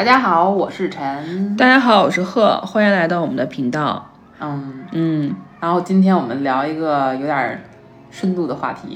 [0.00, 1.54] 大家好，我是陈。
[1.58, 4.10] 大家好，我是贺，欢迎来到我们的频道。
[4.40, 7.60] 嗯，嗯，然后今天我们聊一个有点儿
[8.10, 8.88] 深度的话题。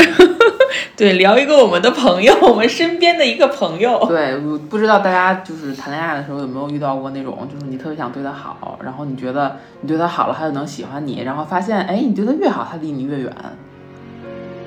[0.97, 4.03] 对，聊一个我们的朋友，我们身边的一个朋友。
[4.07, 13.31] 对，我不知道大家就是谈恋爱的时候有没有遇到过那种，就是你特别想对他好，然后你觉得你对他好了，他就能喜欢你，然后发现，哎，你对他越好，他离你越远。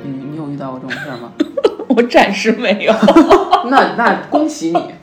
[0.04, 1.32] 你你有遇到过这种事儿吗？
[1.90, 2.94] 我暂时没有。
[3.72, 4.94] 那那恭喜你，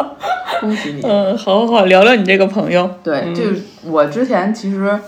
[0.60, 1.00] 恭喜你。
[1.02, 2.88] 嗯，好好好，聊聊你这个朋友。
[3.02, 4.98] 对，就是我之前其实，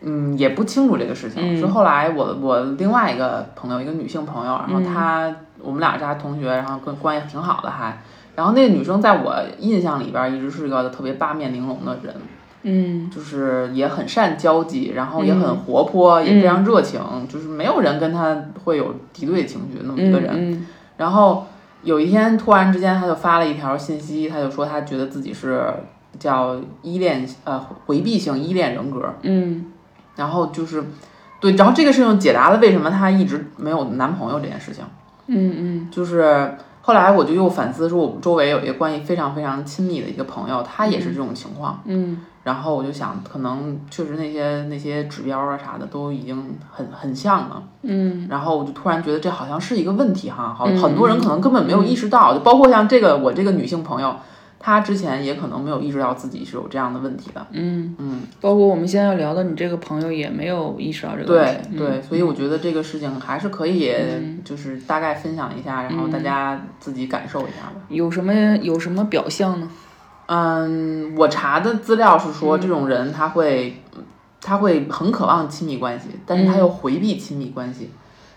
[0.00, 8.00] 嗯，也不清楚这个事情，是后来我我另外一个朋友，一个女性朋友，然后她我们俩是她同学，然后跟关系挺好的还，
[8.34, 12.14] 然后那个女生在我印象里边一直是一个特别八面玲珑的人，
[12.62, 13.10] 嗯。
[13.10, 20.66] 就是也很善交际，然后也很活泼，也非常热情，就是没有人跟她会有敌对情绪那么一个人，嗯。
[20.96, 21.46] 然后
[21.82, 25.72] 有一天突然之间，他就发了一条信息，他就说他觉得自己是
[26.18, 29.66] 叫依恋呃回避性依恋人格，嗯。
[30.14, 30.84] 然后就是
[31.40, 34.84] 对，然后这个事情解答了为什么他一直没有男朋友这件事情，
[35.26, 35.88] 嗯嗯。
[35.90, 42.18] 就是后来我就又反思说，我们周围有一个关系非常非常亲密的一个朋友，他也是这种情况，嗯。
[42.42, 47.62] 然后我就想，可能确实那些那些指标啊啥的都已经很很像了。
[47.82, 48.26] 嗯。
[48.28, 54.16] 然后我就突然觉得这好像是一个问题哈，好很多人可能根本没有意识到，就包括像这个我这个女性朋友，
[54.62, 57.44] 她之前也可能没有意识到自己是有这样的问题的。
[57.50, 61.76] 嗯，嗯，包括我们现在要聊的你这个朋友也没有意识到这个问题。
[61.76, 63.92] 对对，所以我觉得这个事情还是可以，
[64.44, 67.82] 就是大概分享一下，然后大家自己感受一下吧。
[67.88, 69.68] 有什么有什么表象呢？
[70.26, 73.82] 嗯，我查的资料是说，这种人他会
[74.40, 77.90] 他会很渴望亲密关系，但是他又回避亲密关系，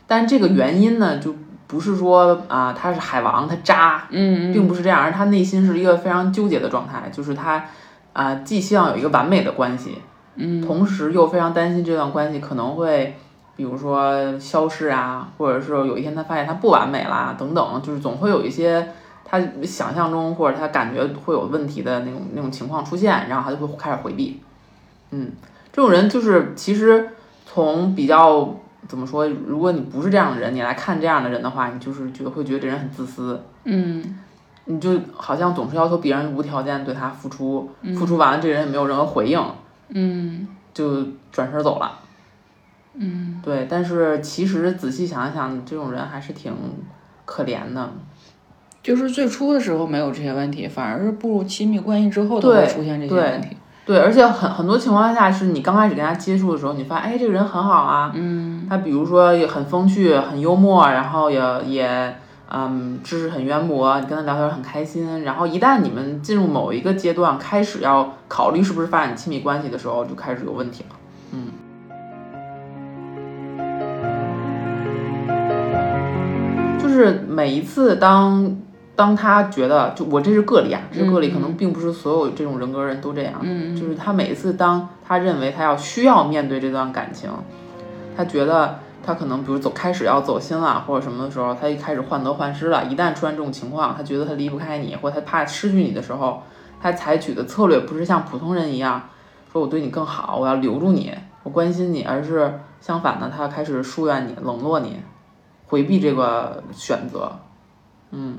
[0.08, 1.36] 但这个原因呢，就
[1.68, 7.66] 不是说啊、他是海王，他渣，嗯并不是这样，而他内心是一个非常纠结的状态，就是他
[8.14, 9.98] 啊、既希望有一个完美的关系，
[10.36, 13.16] 嗯同时又非常担心这段关系可能会，
[13.56, 18.88] 比如说消失啊，或者是有一天他发现他不完美啦，等等，就是总会有一些
[19.24, 24.40] 他想象中或者他感觉会有问题的那种那种情况出现，然后他就会开始回避。
[25.12, 25.32] 嗯，
[25.74, 27.10] 这种人就是其实
[27.46, 28.56] 从比较
[28.88, 33.42] 怎么说，如果你不是这样的人，你来看这样的人的话，你就是觉得会觉得这人很自私。
[33.64, 34.20] 嗯
[34.68, 39.40] 你就好像总是要求别人无条件对他付出，付出完了这人也没有任何回应，
[39.90, 42.00] 嗯就转身走了。
[42.96, 46.52] 嗯，对，但是其实仔细想一想，这种人还是挺
[47.26, 47.92] 可怜的。
[48.82, 53.56] 就是最初的时候没有这些问题，反而是步入亲密关系之后才会出现这些问题。
[53.86, 62.16] 对，而且很很多情况下是你刚开始跟他接触的时候，你发现哎这个人很好啊，嗯他比如说也很风趣、很幽默，然后也也
[62.50, 65.24] 嗯知识很渊博，你跟他聊天很开心。
[65.24, 70.96] 然后一旦你们进入某一个阶段，开始要考虑是不是发展亲密关系的时候，就开始有问题了。
[71.34, 71.52] 嗯。
[76.82, 78.56] 就是每一次当
[78.96, 83.34] 当他觉得，就我这是个例啊，这是个例，可能并不是所有这种人格人都这样。
[83.42, 87.30] 嗯就是他每一次当他认为他要需要面对这段感情，
[88.16, 92.86] 他觉得他可能比如走开始要走心了或者什么的时候，他一开始患得患失了。
[92.86, 96.42] 一旦出现这种情况，他觉得他离不开你，或者他怕失去你的时候，
[96.82, 99.10] 他采取的策略不是像普通人一样
[99.52, 101.12] 说我对你更好，我要留住你，
[101.44, 105.02] 我关心你，而是相反的，他开始疏远你、冷落你，
[105.68, 107.32] 回避这个选择。
[108.12, 108.38] 嗯，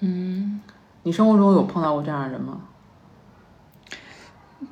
[0.00, 0.60] 嗯，
[1.02, 2.60] 你生活中有碰到过这样的人吗？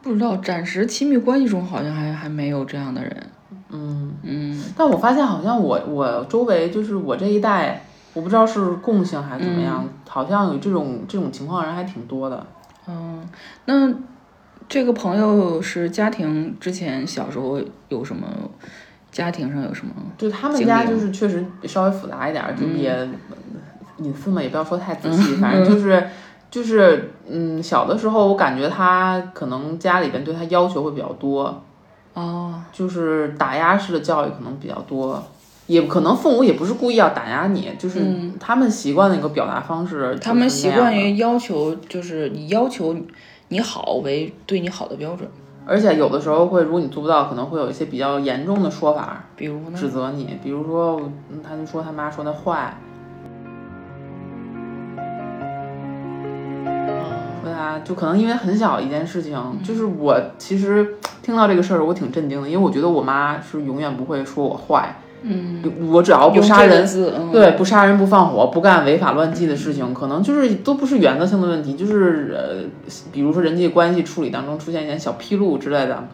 [0.02, 3.30] 不知道，暂时亲密关系中好像还还没有这样的人。
[3.70, 4.12] 嗯。
[4.22, 12.46] 嗯但我发现好像我我周围就是我这一代，我不知道是共性还是怎么样，好像有这种这种情况人还挺多的。
[12.86, 13.26] 嗯，
[13.66, 13.92] 那
[14.68, 18.26] 这个朋友是家庭之前小时候有什么
[19.10, 19.92] 家庭上有什么？
[20.18, 23.08] 就他们家就是确实稍微复杂一点儿，就也、
[23.98, 26.06] 隐私嘛，也不要说太仔细，反正就是
[26.50, 31.62] 就是嗯，小的时候我感觉他可能家里边对他要求会比较多，
[32.14, 35.22] 哦，就是打压式的教育可能比较多。
[35.66, 37.98] 也可能父母也不是故意要打压你，就是
[38.38, 40.14] 他们习惯的一个表达方式。
[40.20, 42.94] 他们习惯于要求，就是以要求
[43.48, 45.26] 你好为对你好的标准。
[45.64, 49.78] 而且有的时候会，如果你做不到，可能会有一些比较严重的说法，比如呢？
[49.78, 50.38] 指责你。
[50.42, 51.00] 比如说，
[51.30, 52.76] 嗯他就说他妈说他坏，
[57.64, 67.32] 他就可能因为很小一件事情，就是我其实听到这个事儿，我挺震惊的，因为我觉得我妈是永远不会说我坏，嗯，我只要不杀人，嗯。
[67.32, 76.06] 对，不杀人不放火，不干违法乱纪的事情，可能就是都不是原则性的问题，就是呃，比如说人际关系处理当中出现一点小纰漏之类的，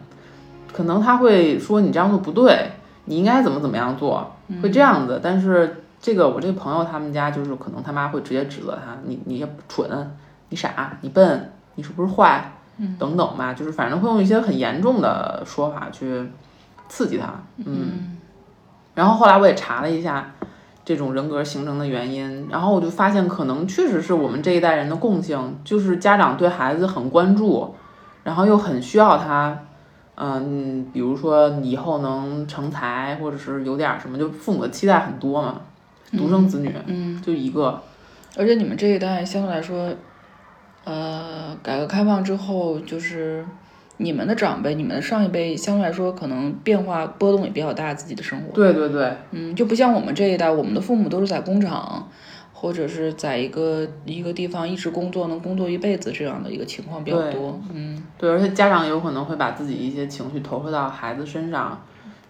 [0.71, 2.71] 可能他会说你这样做不对，
[3.05, 4.31] 你应该怎么怎么样做，
[4.63, 5.19] 会这样子。
[5.21, 9.89] 但是这个我这个朋友他们家就是可能他妈会直接指责他，你你也蠢，
[10.51, 12.51] 你傻，你笨，你是不是坏，
[12.99, 16.29] 等等吧，就是反正会用一些很严重的说法去
[16.87, 18.17] 刺激他，嗯。
[18.93, 20.33] 然后后来我也查了一下
[20.83, 27.73] 这种人格形成的原因，然后我就发现可能确实是我们这一代人的共性，就是家长对孩子很关注，
[28.23, 29.57] 然后又很需要他，
[30.15, 35.61] 嗯，比如说你以后能成才，或者是有点儿什么，就父母的期待很多嘛，
[36.11, 37.81] 独生子女，嗯，就一个，
[38.37, 39.89] 而且你们这一代相对来说，
[40.83, 43.45] 呃，改革开放之后，就是
[43.97, 48.51] 你们的长辈、你们的上一辈，相对来说可能变化波动也比较大，自己的生活。
[48.53, 52.09] 对对对，嗯，就不像我们这一代，我们的父母都是在工厂，
[52.51, 57.61] 或者是在一个一个地方一直工作，能工作一辈子这样的一个情况比较多。
[57.71, 61.79] 嗯对，而且家长有可能会把自己一些情绪投射到孩子身上，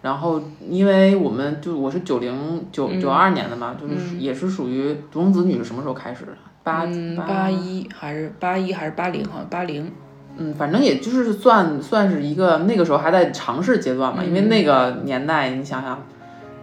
[0.02, 6.32] 然后因为我们就我是九零九九二年的嘛，就是也是属于独生子女是什么时候开始的？
[6.62, 6.86] 八
[7.26, 9.24] 八一还是八一还是八零？
[9.26, 9.90] 好像八零。
[10.38, 16.02] 嗯，反正也就是算算是一个那个时候还在尝试阶段嘛，因为那个年代你想想，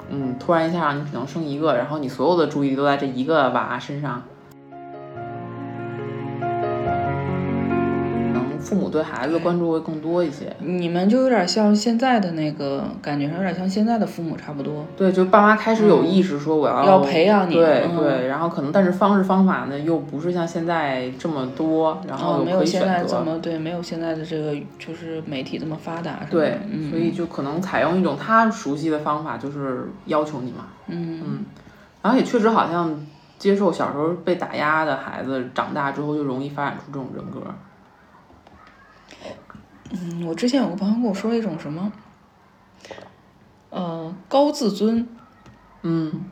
[0.09, 4.23] 嗯，突然一下你只能生一个，然后你所有的注意力都在这一个娃身上，
[8.59, 10.55] 父母对孩子的关注会更多一些。
[10.59, 14.85] 你们就有点像现在的那个感觉上，有点像现在的父母差不多。
[14.97, 23.19] 对，就爸妈开始有意识说我要、要培养你嗯对对，然后可能但是方式方法呢又不是像现在这么多，然后哦，没有现在这。
[23.19, 26.19] 么对，没有现在的这个就是媒体这么发达。
[26.29, 30.67] 对，嗯所以就可能采用一种他熟悉的方法，就是要求你嘛。
[30.87, 31.45] 嗯
[32.01, 33.05] 然后也确实好像
[33.37, 37.41] 接受小时候被打压的孩子，长大之后就容易发展出这种人格。
[39.91, 41.91] 嗯，我之前有个朋友跟我说了一种什么，
[43.69, 45.07] 呃，高自尊，
[45.81, 46.25] 嗯，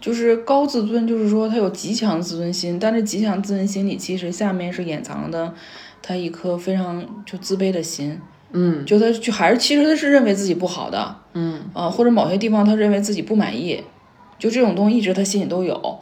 [0.00, 5.52] 就是高自尊，就是说他有极强自尊心，但是极强自尊心里其实下面是掩藏的
[6.00, 8.18] 他一颗非常就自卑的心，
[8.52, 8.86] 嗯。
[8.86, 11.60] 就他就还是其实他是认为自己不好的，嗯。
[11.74, 13.84] 啊，或者某些地方他认为自己不满意，
[14.38, 16.00] 就这种东西一直他心里都有，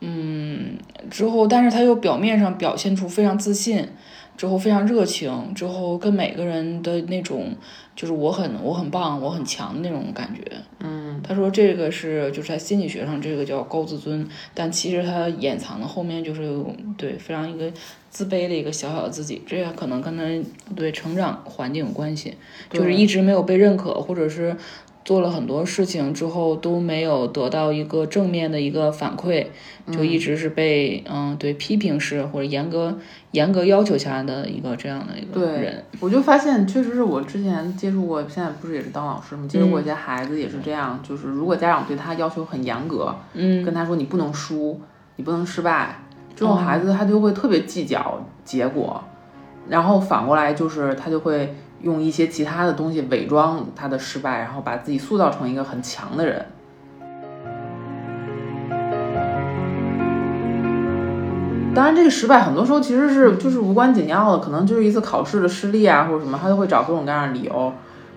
[0.00, 0.78] 嗯，
[1.10, 3.88] 之后但是他又表面上表现出非常自信，
[4.36, 7.54] 之后非常热情，之后跟每个人的那种
[7.94, 10.42] 就是我很我很棒，我很强的那种感觉。
[10.80, 17.72] 嗯，他说这个是就是在心理学上这个叫高自尊，但其实他掩藏的后面就是有对非常一个
[18.10, 20.24] 自卑的一个小小的自己，这个可能跟他
[20.74, 22.34] 对成长环境有关系，
[22.70, 24.56] 就是一直没有被认可，或者是
[25.04, 29.46] 做了很多事情之后都没有得到一个正面的一个反馈，
[29.92, 32.96] 就一直是被嗯对批评式或者严格
[33.32, 35.84] 严格要求下的一个这样的一个对人。
[36.00, 39.44] 我就发现，确实是我之前接触过，现在不是也是当老师吗？
[39.46, 44.80] 接触过一些孩子也是这样，就是如果家长对他要求很严格，嗯，跟他说你不能输，
[45.16, 46.02] 你不能失败，
[46.34, 49.04] 这种孩子他就会特别计较结果，
[49.68, 51.54] 然后反过来就是他就会
[51.84, 56.46] 用一些其他的东西伪装他的失败，然后把自己塑造成一个很强的人。
[61.74, 67.72] 当然，这个失败很多时候其实是就是无关紧要的，可能就是一次考试的失利啊，或者什么，他就会找各种各样的理由，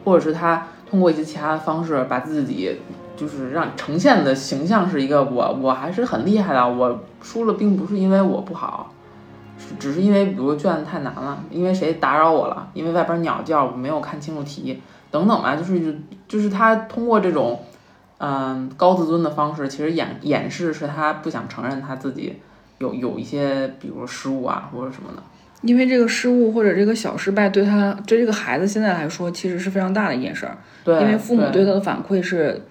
[0.06, 2.80] 或者是他通过一些其他的方式把自己
[3.16, 8.94] 就是让呈现的形象是一个我我还是很厉害的，我输了并不是因为我不好，
[9.80, 17.60] 只是因为比如说卷子太难了，因为谁打扰我了，因为外边鸟叫我没有看清楚题等等吧，就是就是他通过这种
[18.20, 22.38] 嗯高自尊的方式，其实掩掩饰是他不想承认他自己
[22.80, 25.24] 有有一些比如失误啊或者什么的。
[25.64, 32.62] 因为这个失误或者这个小失败对他对这个孩子现在来说其实是非常大的一件事儿，对，因为父母对对他的反馈是，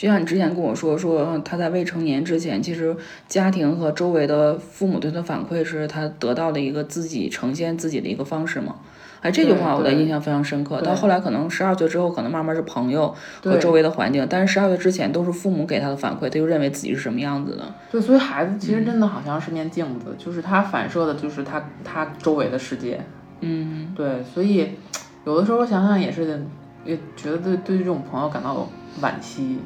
[0.00, 2.96] 就像你之前跟我说说嗯他在未成年之前，其实
[3.28, 8.76] 家庭和周围的父母对他反馈是他得到的一个自己呈现自己的一个方式嘛。
[9.20, 10.80] 哎，这句话我的印象非常深刻。
[10.80, 13.14] 到后来可能十二岁之后，可能慢慢是朋友
[13.44, 17.74] 和周围的环境，但是十二岁之前都是父母给他的反馈，他就认为自己是什么样子的。
[17.92, 22.98] 对，所以孩子其实真的好像是面镜子，就是他反射的就是他他周围的世界。
[23.40, 24.70] 嗯，对，所以
[25.26, 26.42] 有的时候想想也是，
[26.86, 28.66] 也觉得对对这种朋友感到
[29.02, 29.58] 惋惜。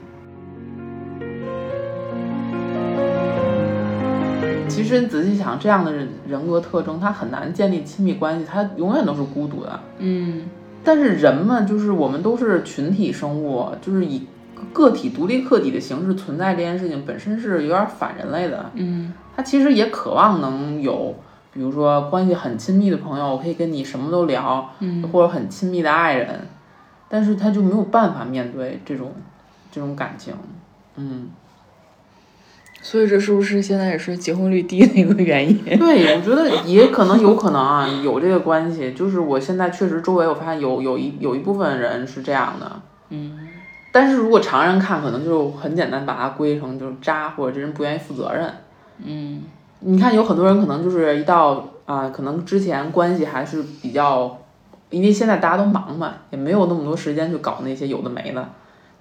[4.74, 9.80] 其实你仔细想，这样的人人格特征，他很难建立亲密关系，他永远都是孤独的。
[9.98, 10.42] 嗯，
[10.82, 14.26] 但是人们就是我们都是群体生物，就是以
[14.72, 18.70] 个体独立客体的形式存在这件事情本身是有点反人类的。
[18.74, 21.14] 嗯，他其实也渴望能有，
[21.52, 26.48] 比如说关系很亲密的朋友，我可以跟你什么都聊，嗯，或者很亲密的爱人，
[27.08, 29.12] 但是他就没有办法面对这种
[29.70, 30.34] 这种感情，
[30.96, 31.28] 嗯。
[32.84, 35.56] 所以这是不是现在也是结婚率低的一个原因？
[35.80, 38.92] 对，我觉得也可能有可能啊，有这个关系。
[38.92, 42.70] 就是我现在确实周围我发现有有一有一部分人是这样的，
[43.08, 43.38] 嗯。
[43.90, 48.52] 但是如果常人看，可能就很简单把它归成就是渣，或者这人不愿意负责任。
[49.02, 49.42] 嗯。
[49.80, 54.36] 你看有很多人可能就是一到啊，可能之前关系还是比较，
[54.90, 58.46] 因为现在大家都忙嘛，也没有那么多时间去搞那些有的没的，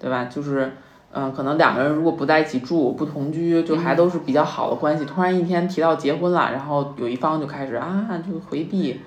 [0.00, 0.24] 对吧？
[0.24, 0.72] 就是。
[1.16, 5.04] 嗯，可能两个人如果不在一起住，不同居，就还都是比较好的关系。
[5.04, 9.00] 突然一天提到结婚了，然后有一方就开始啊，就回避，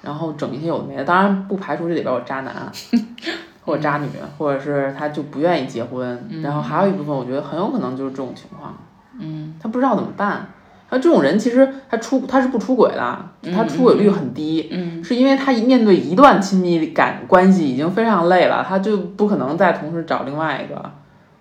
[0.00, 1.04] 然后整一些有的没的。
[1.04, 2.72] 当然不排除这里边有渣男，
[3.66, 6.26] 或者渣女，或者是他就不愿意结婚。
[6.42, 8.74] 然后还有一部分，我觉得很有可能就是这种情况。
[9.20, 10.48] 嗯，他不知道怎么办。
[10.88, 13.18] 他这种人其实他出他是不出轨的，
[13.54, 14.68] 他出轨率很低。
[14.70, 20.90] 嗯，是因为他一面对一段亲密感关系已经非常累了，他就不可能再同时找另外一个。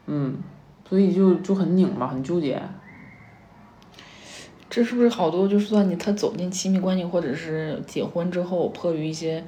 [0.08, 0.38] 嗯，
[0.90, 2.62] 所以就就很拧巴，很纠结。
[4.70, 9.44] 这是不是好多就算你他走进亲密关系，或者是结婚之后，迫于一些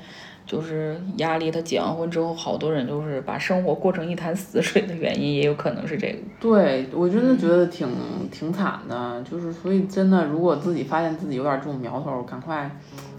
[0.46, 6.18] 就是压力，他结完婚之后，好多人就是把生活过成一潭死水的原因，也有可能是这个。
[6.42, 7.88] 对，我真的觉得挺
[8.30, 12.70] 挺惨的，就是所以真的，如果自己发现自己有点这种苗头，赶快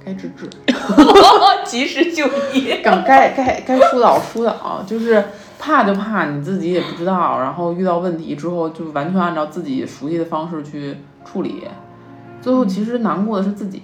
[0.04, 0.46] 该治治，
[1.64, 5.24] 及时就医，赶该该该疏导疏导，就是。
[5.58, 11.64] 怕就怕你自己也不知道，然后遇到问题之后就完全按照自己熟悉的方式去处理，
[12.40, 13.82] 最后其实难过的是自己。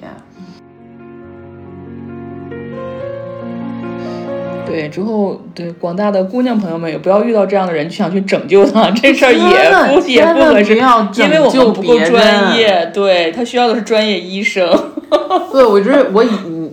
[4.67, 12.91] 对，之后对广大的姑娘朋友们也不要遇到这样的人，就想去拯救他， 这事儿也不也不合适，因为我们不够专业。
[12.95, 14.69] 对他需要的是专业医生。
[15.51, 16.29] 对，我就是我以。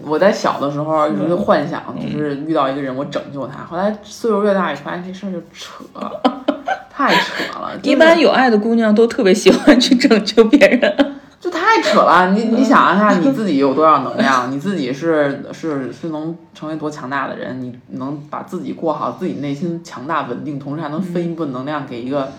[0.07, 3.63] 我在小的时候一直幻想，就是遇到一个人，我拯救他。
[3.65, 5.83] 后来岁数越大，发现这事儿就扯，
[6.89, 7.71] 太扯了。
[7.83, 12.31] 一般有爱的姑娘都特别喜欢去拯救别人， 就太扯了。
[12.31, 14.51] 你你想一下，你自己有多少能量？
[14.51, 17.61] 你自己是是是能成为多强大的人？
[17.61, 22.31] 你能把自己过好，自己内心强大稳定，同时还能分一部分能量给一个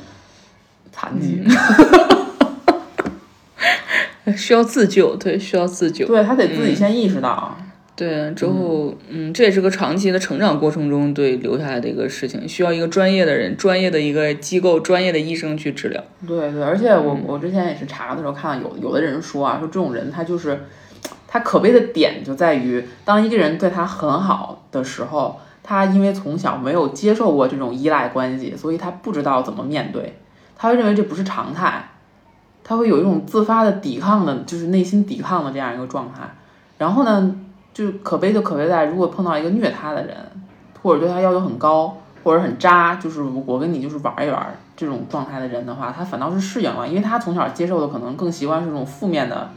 [0.91, 1.43] 残疾。
[4.37, 6.07] 需要自救，对，需要自救。
[6.07, 7.57] 对他得自己先意识到。
[7.97, 16.01] 对，之后，嗯，这也是个长期的成长过程中对留下来的一个事情，需要一个专业的人、专业的一个机构、专业的医生去治疗。
[16.25, 20.61] 对对，而且我我之前也是查的时候看到有有的人说啊，说这种人他就是
[21.27, 30.15] 他可悲的点就在于，当一个人对他很好的时候，他因为从小没有接受过这种依赖关系，所以他不知道怎么面对，
[30.57, 31.91] 他会认为这不是常态。
[32.69, 36.29] 他会有一种自发的抵抗的，就是内心抵抗的这样一个状态。
[36.77, 37.35] 然后呢，
[37.73, 40.15] 就可悲就可悲在，如果碰到一个虐他的人，
[40.83, 49.49] 或者对他要求很高，或者很渣，就是我跟你就是玩一玩这种状态的人的话，他反倒是适应了，因为他从小接受的可能更习惯是这种负面的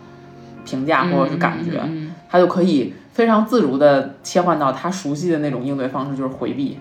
[0.64, 1.84] 评价或者是感觉，
[2.30, 6.80] 他就可以非常自如的切换到他熟悉的那种应对方式，就是回避。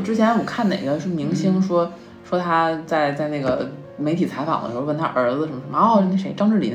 [0.00, 1.90] 之前我看哪个是明星说
[2.28, 6.74] 说他在在那个媒体采访的时候问他儿子什么什么哦那谁张智霖，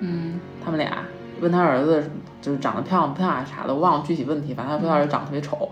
[0.00, 0.98] 嗯，他们俩
[1.40, 2.10] 问他儿子
[2.40, 5.68] 就是长得漂亮不漂亮啥的，我忘了具体问题，反正他说他儿子长得特别丑。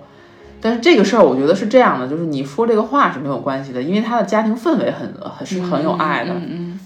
[0.59, 6.35] 但是这个事儿我觉得是这样的，就是你说这个话是没有关系的，因为他的家庭氛围很很是很有爱的。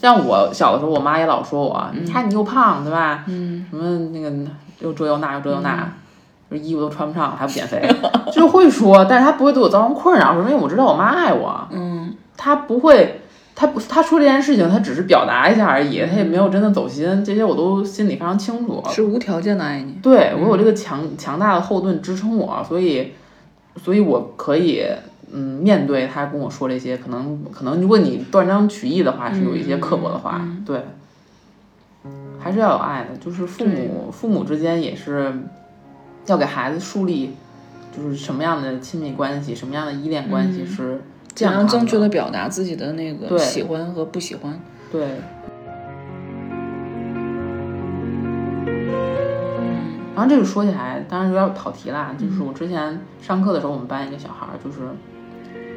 [0.00, 3.24] 像我小的时候，我妈也老说我，你看你又胖对吧？
[3.28, 4.32] 嗯，什么那个
[4.80, 5.88] 又这又那又这又那。
[6.56, 7.80] 衣服都穿不上，还不减肥，
[8.32, 11.68] 就会说，但是他不会对我造成困扰，因为我知道我妈爱我。
[11.70, 13.20] 嗯，他不会，
[13.54, 18.82] 他不，他说这件事情，他只是表达一下而已，他也没有真的走心，这些我都心里非常清楚。
[18.90, 19.92] 是无条件的爱你。
[20.02, 23.12] 对我有这个强强大的后盾支撑我，所以，
[23.76, 24.84] 所以我可以，
[25.32, 30.80] 嗯，面对他跟我说这些，可能，可能如果你断章取义的话，是有一些刻薄的话，对，
[32.40, 35.32] 还是要有爱的，就是父母，父母之间也是。
[36.26, 37.34] 要给孩子树立，
[37.96, 41.00] 就是什么样的亲密关系，什么样的依恋关系是
[41.34, 44.60] 这样正确的表达自己的那个喜欢和不喜欢。
[44.92, 45.16] 对。
[50.14, 52.14] 然后这个说起来，当然有点跑题啦。
[52.18, 54.80] 就是我之前上课的时候，我们班一个小孩就是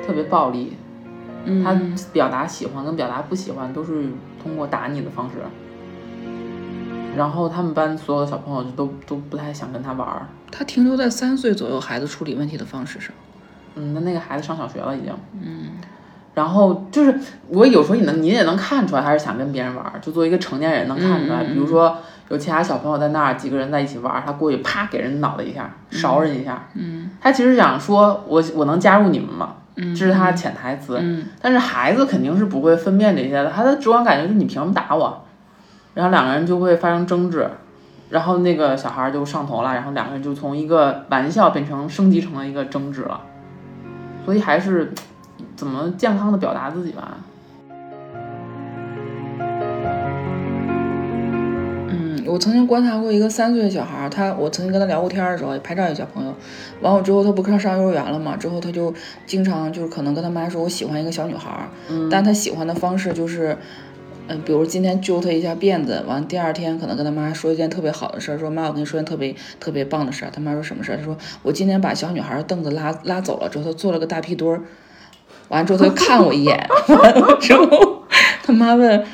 [0.06, 0.74] 特别暴力，
[1.64, 1.80] 他
[2.12, 4.10] 表达喜欢跟表达不喜欢都是
[4.44, 5.38] 通过打你的方式。
[7.15, 10.27] 然后他们班所有的小朋友就都都不太想跟他玩儿。
[10.51, 13.12] 他停留在三岁左右孩子处理问题的方式上。
[13.75, 15.13] 嗯，那那个孩子上小学了已经。
[15.41, 15.72] 嗯。
[16.36, 17.15] 然后就是
[17.48, 21.43] 我有时候你能你也能看出来他是想跟别人玩儿，就作为一个成年人能看出来。
[21.43, 21.96] 比如说
[22.29, 26.67] 有其他小朋友在那儿，几个人在一起玩儿，他过去啪给人脑袋一下，勺人一下。
[26.74, 27.12] 嗯。
[27.22, 29.58] 他其实想说我我能加入你们吗？
[29.75, 30.98] 嗯，这是他的潜台词。
[31.00, 31.25] 嗯。
[31.39, 35.24] 但是孩子肯定是不会分辨这些的，他的直观感觉就是你凭什么打我？
[35.94, 37.48] 然后两个人就会发生争执，
[38.10, 43.22] 然后那个小孩就上头了，然后两个人就从一个玩笑变成升级成了一个争执了。
[44.26, 44.92] 所以还是
[45.56, 47.18] 怎么健康的表达自己吧。
[51.90, 56.34] 嗯，我曾经观察过一个三岁的小孩，他我曾经跟他聊过天的时候，也拍照一小朋友，
[56.82, 58.92] 完了之后他不上上幼儿园了嘛，之后他就
[59.28, 63.56] 经常就是可能跟他妈说，我喜欢一个小女孩，嗯，但他喜欢的方式就是。
[64.42, 70.32] 比如今天揪他一下辫子，完第二天可能跟他妈说一件特别好的事儿，说妈，我跟你说件特别特别棒的事儿。
[70.34, 70.98] 他妈说什么事儿？
[70.98, 74.62] 他说我今天把小女孩凳子拉拉走了之后，他坐了个大屁墩儿，
[75.50, 78.04] 完了之后他就看我一眼，完了之后
[78.44, 79.06] 他妈问，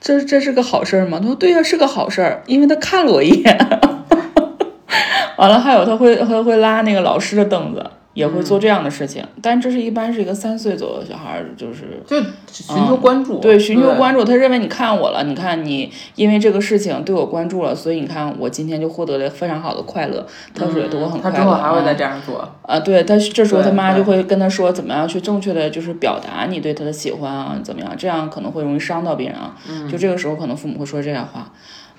[0.00, 1.18] 这这是个好事儿吗？
[1.20, 3.58] 他说对呀，是个好事儿，因为他看了我一眼。
[5.38, 7.90] 完了还有他会他会拉那个老师的凳子。
[8.14, 12.20] 也会做这样的事情，但这是一般是一个三岁左右的小孩，就是就
[12.52, 14.22] 寻求关注，对，寻求关注。
[14.22, 20.26] 他认为你看我了，你看你因为这个事情对我关注了，所以你看我今天就获得了非常好的快乐。
[20.54, 21.36] 他觉得我很快乐。
[21.36, 22.78] 他之后还会再这样做啊？
[22.80, 27.58] 对，他这时候他妈就会跟他说，怎么样去正确的就是表达你对他的喜欢啊？
[27.64, 27.94] 怎么样？
[27.96, 29.56] 这样可能会容易伤到别人啊。
[29.90, 31.50] 就这个时候，可能父母会说这样话。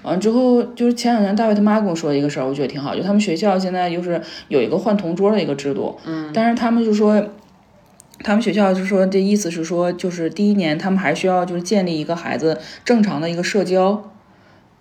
[0.04, 2.96] 完之后，就是前两天大卫他妈跟我说的一个事儿，我觉得挺好。
[2.96, 7.26] 就他们学校现在就是有一个换同桌的一个制度，嗯，但是他们就说，
[8.20, 14.10] 他们学校就说这意思是说，就是第一年他们还需要就是建立一个孩子正常的一个社交。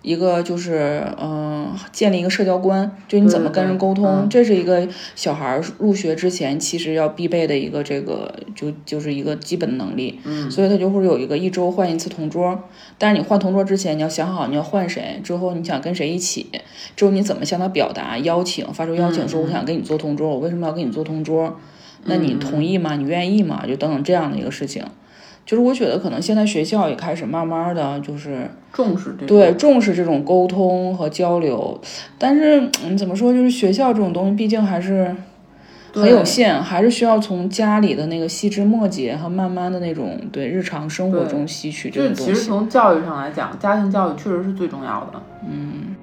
[0.03, 10.19] 一个就是，嗯，建立一个社交观，就你怎么跟人沟通，这是一个小孩入学之前其实要必备的一个这个，就就是一个基本的能力。
[10.25, 12.63] 嗯，所以他就会有一个一周换一次同桌，
[12.97, 16.47] 但是你换同桌之前你要想好你要换谁，之后你想跟谁一起，
[16.95, 21.57] 之后你怎么向他表达邀请，发出邀请说我想跟你做同桌，我为什么要跟你做同桌？
[22.05, 22.97] 那你同意吗？
[22.97, 23.63] 你愿意吗？
[23.65, 24.83] 就等等这样的一个事情。
[25.45, 31.79] 就是我觉得可能现在学校也开始慢慢的就是重视这对重视这种沟通和交流，
[32.17, 35.13] 但是嗯怎么说就是学校这种东西毕竟还是
[35.93, 42.33] 很有限，还是需要从家里的那个细枝末节和慢慢的那种对日常生活中吸取这种东西。
[42.33, 45.21] 其实从教育上来讲，家庭教育确实是最重要的。
[45.45, 45.95] 嗯，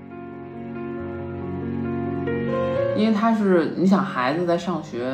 [2.94, 5.10] 因为他是你想孩子在上学，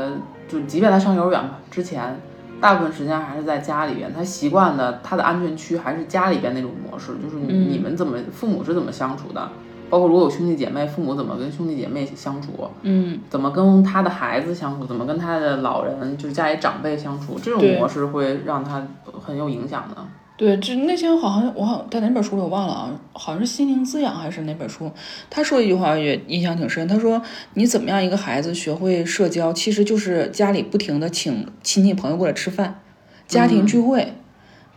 [0.49, 2.15] 就即便他上幼儿园吧之前。
[2.61, 9.49] 大部分时间还是在家里边，他习惯的他的安全区还是家里边那种模式，就是你们怎么父母是怎么相处的，
[9.91, 18.83] 包括如果有兄弟姐妹，父母怎么跟兄弟姐妹相处，嗯，怎么跟他的孩子相处，怎么跟他的老人，就是家里长辈相处，这种模式会让他
[19.25, 19.97] 很有影响的。
[20.37, 24.93] 对，就那天好像我好像在哪本书里我忘了啊，好像是心灵滋养还是哪本书，
[25.31, 26.87] 他说一句话也印象挺深。
[26.87, 27.23] 他说
[27.55, 32.83] 你怎么样一个孩子学会社交，其实就是家里不停的请亲戚朋友过来吃饭，
[33.27, 34.13] 家庭聚会。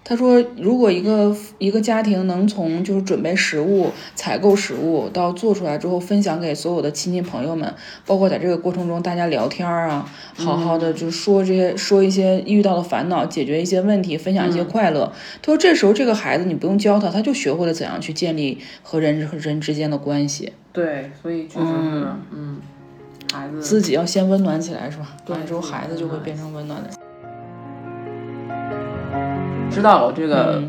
[0.04, 7.72] 他说：“如果一个一个家庭能从就是准备食物、采购食物到做出来之后分享给所有的亲戚朋友们，
[8.08, 15.12] 包括在这个过程中大家聊天啊，好好的就说这些说一些遇到的烦恼，解决一些问题，分享一些快乐。
[15.44, 20.54] 他说这时候这个孩子你不用教他，他就学会了怎样去建立和人和人之间的关系。
[20.74, 22.60] 对，所以确实是，嗯，
[23.32, 25.16] 孩子自己要先温暖起来是吧？
[25.24, 26.90] 对，之后孩子就会变成温暖的。”
[29.70, 30.62] 知道了这个，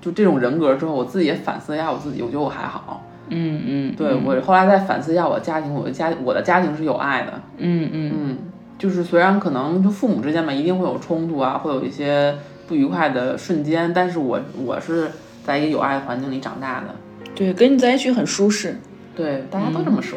[0.00, 3.04] 就这种人格之后，我自己也反思一下我自己，我觉得我还好。
[3.30, 7.32] 嗯嗯，对我后来再反思一下我的家庭，我的家我的家庭是有爱的。
[7.58, 8.38] 嗯嗯嗯，
[8.78, 12.34] 就是虽然可能就父母之间嘛，一定会有冲突啊，会有一些
[12.66, 15.10] 不愉快的瞬间，但是我我是
[15.44, 16.86] 在一个有爱的环境里长大的。
[17.34, 18.78] 对，跟你在一起很舒适。
[19.18, 20.16] 对，大家都这么说。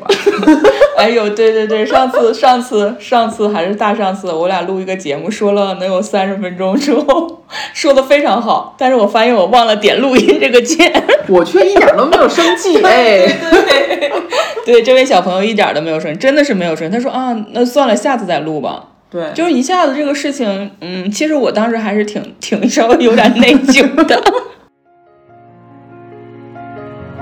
[0.95, 10.93] 哎呦，对对对，上次上次上次还是大上次，我俩录一个节目，说了能有三十分钟之后，说的非常好，但是我发现我忘了点录音这个键，
[11.27, 14.11] 我却一点都没有生气， 哎，对，
[14.67, 16.95] 对，这位小朋友一点都没有生气，真的是没有生气。
[16.95, 18.85] 他说啊，那算了，下次再录吧。
[19.09, 24.21] 对，就是一下子这个事情，嗯，其实我当时还是挺挺稍微有点内疚的。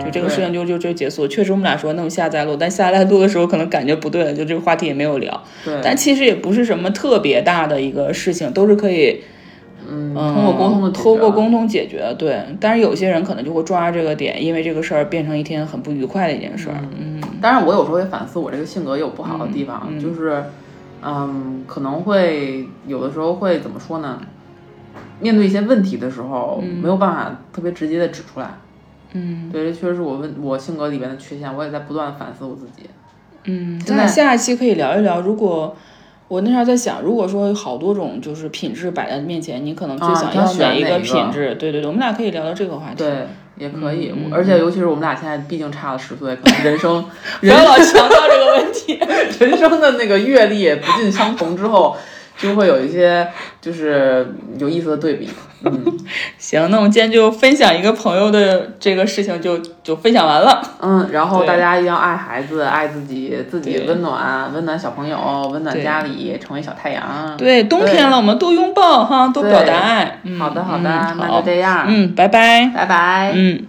[0.09, 5.43] 就这个事情就就就结束，确实我们俩说那我下再录，但下来录的时候可能感觉不对了，就这个话题也没有聊。
[5.63, 9.21] 对，但其实也不是什么特别大的一个事情，都是可以
[9.89, 12.39] 嗯，嗯，通过沟通的通过沟通解决，对。
[12.59, 16.75] 但是有些人可能就会抓这个点，因为这个事儿变成一天很不愉快的一件事儿。
[16.99, 20.43] 嗯，当然我有时候也反思我这个性格有不好的地方，就是，
[21.01, 24.19] 嗯，可能会有的时候会怎么说呢？
[25.21, 28.51] 面对一些问题的时候，没有办法特别直接的指出来。
[29.13, 32.89] 嗯，对，这确实是我问我性格里边的缺陷，我也在不断的反思我自己。
[33.45, 35.75] 嗯，咱俩下一期可以聊一聊，如果
[36.27, 41.55] 我那时候在想，如果说有好多种就是品质摆在面前，你可能最想要哪一个品质？
[41.55, 42.97] 对对对，我们俩可以聊聊这个话题。
[42.97, 43.25] 对，
[43.57, 44.13] 也可以。
[44.15, 47.03] 嗯而且尤其是我们俩现在毕竟差了十岁，可能 人生
[47.39, 48.99] 不要老强调这个问题，
[49.43, 51.95] 人生的那个阅历也不尽相同之后。
[52.41, 53.27] 就会有一些
[53.59, 54.25] 就是
[54.57, 55.27] 有意思的对比，
[55.63, 55.97] 嗯，
[56.37, 67.35] 行，那我们今天就分享一个朋友的这个事情就就分享完了，嗯，然后大家一定要爱孩子，爱自己，自己温暖，温暖小朋友，温暖家里，成为小太阳。
[67.37, 70.19] 对，冬天了，我们多拥抱哈，多表达爱。
[70.37, 73.65] 好的，好的，那就这样，嗯，拜拜，拜拜，嗯。